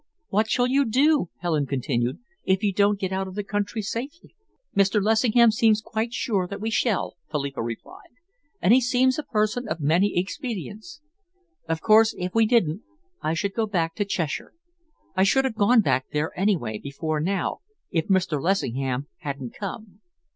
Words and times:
"What 0.29 0.49
shall 0.49 0.65
you 0.65 0.83
do," 0.83 1.29
Helen 1.41 1.67
continued, 1.67 2.17
"if 2.43 2.63
you 2.63 2.73
don't 2.73 2.99
get 2.99 3.11
out 3.11 3.27
of 3.27 3.35
the 3.35 3.43
country 3.43 3.83
safely?" 3.83 4.33
"Mr. 4.75 4.99
Lessingham 4.99 5.51
seems 5.51 5.79
quite 5.79 6.11
sure 6.11 6.47
that 6.47 6.59
we 6.59 6.71
shall," 6.71 7.17
Philippa 7.29 7.61
replied, 7.61 8.09
"and 8.59 8.73
he 8.73 8.81
seems 8.81 9.19
a 9.19 9.23
person 9.23 9.67
of 9.67 9.79
many 9.79 10.17
expedients. 10.17 11.01
Of 11.69 11.81
course, 11.81 12.15
if 12.17 12.33
we 12.33 12.47
didn't, 12.47 12.81
I 13.21 13.35
should 13.35 13.53
go 13.53 13.67
back 13.67 13.93
to 13.97 14.03
Cheshire. 14.03 14.55
I 15.15 15.21
should 15.23 15.45
have 15.45 15.53
gone 15.53 15.81
back 15.81 16.07
there, 16.11 16.31
anyway, 16.35 16.79
before 16.79 17.19
now, 17.19 17.59
if 17.91 18.07
Mr. 18.07 18.41
Lessingham 18.41 19.05
hadn't 19.19 19.53
come." 19.53 19.99